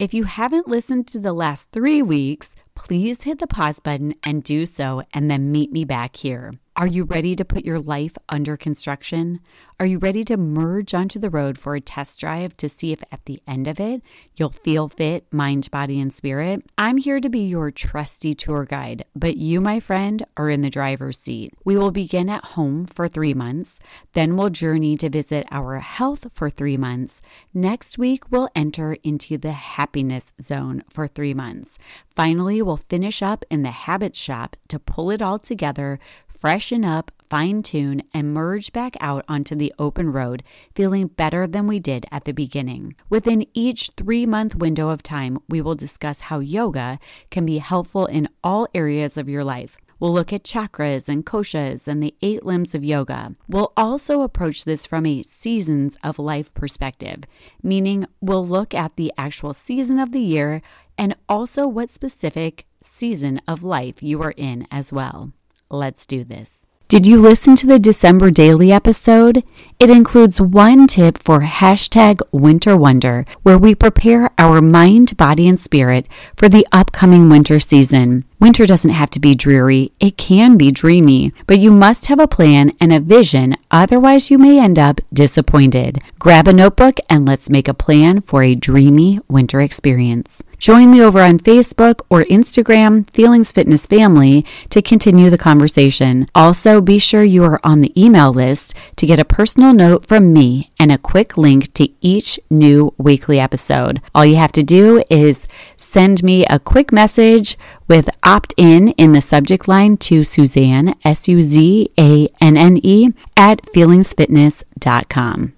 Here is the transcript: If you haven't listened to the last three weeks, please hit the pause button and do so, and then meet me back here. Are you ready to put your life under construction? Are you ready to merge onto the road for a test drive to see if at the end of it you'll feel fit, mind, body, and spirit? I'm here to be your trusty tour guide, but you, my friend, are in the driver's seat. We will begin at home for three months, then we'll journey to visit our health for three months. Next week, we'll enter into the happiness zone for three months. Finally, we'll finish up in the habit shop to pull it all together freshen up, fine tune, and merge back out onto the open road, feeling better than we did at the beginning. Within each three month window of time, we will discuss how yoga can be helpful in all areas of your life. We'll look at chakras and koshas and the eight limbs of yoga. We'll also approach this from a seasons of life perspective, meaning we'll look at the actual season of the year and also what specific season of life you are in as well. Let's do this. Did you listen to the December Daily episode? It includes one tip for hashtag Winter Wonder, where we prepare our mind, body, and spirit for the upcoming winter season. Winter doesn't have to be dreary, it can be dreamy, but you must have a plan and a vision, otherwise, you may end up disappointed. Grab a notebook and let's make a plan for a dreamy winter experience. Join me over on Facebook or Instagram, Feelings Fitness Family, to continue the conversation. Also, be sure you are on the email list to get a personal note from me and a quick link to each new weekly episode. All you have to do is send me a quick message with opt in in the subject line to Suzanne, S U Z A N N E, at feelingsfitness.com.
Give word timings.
If 0.00 0.14
you 0.14 0.24
haven't 0.24 0.66
listened 0.66 1.08
to 1.08 1.18
the 1.18 1.34
last 1.34 1.72
three 1.72 2.00
weeks, 2.00 2.56
please 2.74 3.24
hit 3.24 3.38
the 3.38 3.46
pause 3.46 3.80
button 3.80 4.14
and 4.24 4.42
do 4.42 4.64
so, 4.64 5.02
and 5.12 5.30
then 5.30 5.52
meet 5.52 5.72
me 5.72 5.84
back 5.84 6.16
here. 6.16 6.52
Are 6.76 6.86
you 6.86 7.04
ready 7.04 7.34
to 7.34 7.44
put 7.44 7.64
your 7.64 7.80
life 7.80 8.16
under 8.28 8.56
construction? 8.56 9.40
Are 9.80 9.86
you 9.86 9.98
ready 9.98 10.22
to 10.24 10.36
merge 10.36 10.94
onto 10.94 11.18
the 11.18 11.28
road 11.28 11.58
for 11.58 11.74
a 11.74 11.80
test 11.80 12.20
drive 12.20 12.56
to 12.58 12.68
see 12.68 12.92
if 12.92 13.02
at 13.10 13.24
the 13.24 13.42
end 13.46 13.66
of 13.66 13.80
it 13.80 14.02
you'll 14.36 14.50
feel 14.50 14.88
fit, 14.88 15.26
mind, 15.32 15.70
body, 15.70 16.00
and 16.00 16.14
spirit? 16.14 16.62
I'm 16.78 16.98
here 16.98 17.18
to 17.18 17.28
be 17.28 17.40
your 17.40 17.70
trusty 17.70 18.34
tour 18.34 18.64
guide, 18.64 19.04
but 19.16 19.36
you, 19.36 19.60
my 19.60 19.80
friend, 19.80 20.24
are 20.36 20.48
in 20.48 20.60
the 20.60 20.70
driver's 20.70 21.18
seat. 21.18 21.52
We 21.64 21.76
will 21.76 21.90
begin 21.90 22.30
at 22.30 22.44
home 22.44 22.86
for 22.86 23.08
three 23.08 23.34
months, 23.34 23.80
then 24.12 24.36
we'll 24.36 24.50
journey 24.50 24.96
to 24.98 25.10
visit 25.10 25.48
our 25.50 25.80
health 25.80 26.26
for 26.32 26.48
three 26.48 26.76
months. 26.76 27.20
Next 27.52 27.98
week, 27.98 28.30
we'll 28.30 28.48
enter 28.54 28.96
into 29.02 29.38
the 29.38 29.52
happiness 29.52 30.32
zone 30.40 30.84
for 30.88 31.08
three 31.08 31.34
months. 31.34 31.78
Finally, 32.14 32.62
we'll 32.62 32.76
finish 32.76 33.22
up 33.22 33.44
in 33.50 33.62
the 33.62 33.70
habit 33.70 34.14
shop 34.14 34.56
to 34.68 34.78
pull 34.78 35.10
it 35.10 35.20
all 35.20 35.38
together 35.38 35.98
freshen 36.40 36.86
up, 36.86 37.12
fine 37.28 37.62
tune, 37.62 38.02
and 38.14 38.32
merge 38.32 38.72
back 38.72 38.96
out 38.98 39.24
onto 39.28 39.54
the 39.54 39.72
open 39.78 40.10
road, 40.10 40.42
feeling 40.74 41.06
better 41.06 41.46
than 41.46 41.66
we 41.66 41.78
did 41.78 42.06
at 42.10 42.24
the 42.24 42.32
beginning. 42.32 42.94
Within 43.10 43.46
each 43.52 43.90
three 43.96 44.24
month 44.24 44.56
window 44.56 44.88
of 44.88 45.02
time, 45.02 45.38
we 45.48 45.60
will 45.60 45.74
discuss 45.74 46.22
how 46.22 46.40
yoga 46.40 46.98
can 47.30 47.44
be 47.44 47.58
helpful 47.58 48.06
in 48.06 48.26
all 48.42 48.66
areas 48.74 49.18
of 49.18 49.28
your 49.28 49.44
life. 49.44 49.76
We'll 50.00 50.14
look 50.14 50.32
at 50.32 50.44
chakras 50.44 51.10
and 51.10 51.26
koshas 51.26 51.86
and 51.86 52.02
the 52.02 52.14
eight 52.22 52.42
limbs 52.42 52.74
of 52.74 52.82
yoga. 52.82 53.36
We'll 53.46 53.74
also 53.76 54.22
approach 54.22 54.64
this 54.64 54.86
from 54.86 55.04
a 55.04 55.22
seasons 55.24 55.98
of 56.02 56.18
life 56.18 56.54
perspective, 56.54 57.24
meaning 57.62 58.06
we'll 58.22 58.46
look 58.46 58.72
at 58.72 58.96
the 58.96 59.12
actual 59.18 59.52
season 59.52 59.98
of 59.98 60.12
the 60.12 60.22
year 60.22 60.62
and 60.96 61.14
also 61.28 61.68
what 61.68 61.90
specific 61.90 62.66
season 62.82 63.42
of 63.46 63.62
life 63.62 64.02
you 64.02 64.22
are 64.22 64.32
in 64.38 64.66
as 64.70 64.90
well. 64.90 65.32
Let's 65.72 66.04
do 66.04 66.24
this. 66.24 66.66
Did 66.88 67.06
you 67.06 67.16
listen 67.16 67.54
to 67.54 67.66
the 67.68 67.78
December 67.78 68.32
Daily 68.32 68.72
episode? 68.72 69.44
It 69.78 69.88
includes 69.88 70.40
one 70.40 70.88
tip 70.88 71.16
for 71.16 71.42
hashtag 71.42 72.20
Winter 72.32 72.76
Wonder, 72.76 73.24
where 73.44 73.56
we 73.56 73.76
prepare 73.76 74.30
our 74.36 74.60
mind, 74.60 75.16
body, 75.16 75.46
and 75.46 75.60
spirit 75.60 76.08
for 76.36 76.48
the 76.48 76.66
upcoming 76.72 77.28
winter 77.28 77.60
season. 77.60 78.24
Winter 78.40 78.64
doesn't 78.64 78.90
have 78.90 79.10
to 79.10 79.20
be 79.20 79.34
dreary, 79.34 79.92
it 80.00 80.16
can 80.16 80.56
be 80.56 80.72
dreamy, 80.72 81.30
but 81.46 81.58
you 81.58 81.70
must 81.70 82.06
have 82.06 82.18
a 82.18 82.26
plan 82.26 82.72
and 82.80 82.90
a 82.90 82.98
vision, 82.98 83.54
otherwise, 83.70 84.30
you 84.30 84.38
may 84.38 84.58
end 84.58 84.78
up 84.78 85.02
disappointed. 85.12 86.00
Grab 86.18 86.48
a 86.48 86.52
notebook 86.54 86.96
and 87.10 87.28
let's 87.28 87.50
make 87.50 87.68
a 87.68 87.74
plan 87.74 88.22
for 88.22 88.42
a 88.42 88.54
dreamy 88.54 89.20
winter 89.28 89.60
experience. 89.60 90.42
Join 90.60 90.90
me 90.90 91.00
over 91.00 91.22
on 91.22 91.38
Facebook 91.38 92.02
or 92.10 92.24
Instagram, 92.24 93.08
Feelings 93.10 93.50
Fitness 93.50 93.86
Family, 93.86 94.44
to 94.68 94.82
continue 94.82 95.30
the 95.30 95.38
conversation. 95.38 96.28
Also, 96.34 96.82
be 96.82 96.98
sure 96.98 97.24
you 97.24 97.44
are 97.44 97.58
on 97.64 97.80
the 97.80 97.98
email 97.98 98.30
list 98.30 98.74
to 98.96 99.06
get 99.06 99.18
a 99.18 99.24
personal 99.24 99.72
note 99.72 100.06
from 100.06 100.34
me 100.34 100.68
and 100.78 100.92
a 100.92 100.98
quick 100.98 101.38
link 101.38 101.72
to 101.72 101.88
each 102.02 102.38
new 102.50 102.92
weekly 102.98 103.40
episode. 103.40 104.02
All 104.14 104.26
you 104.26 104.36
have 104.36 104.52
to 104.52 104.62
do 104.62 105.02
is 105.08 105.48
send 105.90 106.22
me 106.22 106.44
a 106.46 106.60
quick 106.60 106.92
message 106.92 107.58
with 107.88 108.08
opt 108.22 108.54
in 108.56 108.88
in 108.90 109.12
the 109.12 109.20
subject 109.20 109.66
line 109.66 109.96
to 109.96 110.22
Suzanne, 110.22 110.94
S 111.04 111.26
U 111.26 111.42
Z 111.42 111.90
A 111.98 112.28
N 112.40 112.56
N 112.56 112.78
E, 112.82 113.10
at 113.36 113.62
feelingsfitness.com. 113.74 115.52